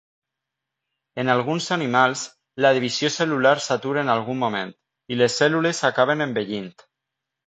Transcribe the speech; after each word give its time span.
En 1.23 1.27
alguns 1.33 1.65
animals, 1.75 2.23
la 2.65 2.71
divisió 2.77 3.11
cel·lular 3.15 3.51
s'atura 3.65 4.05
en 4.05 4.09
algun 4.13 4.39
moment, 4.45 4.71
i 5.13 5.19
les 5.21 5.37
cèl·lules 5.43 5.83
acaben 5.91 6.27
envellint. 6.27 6.71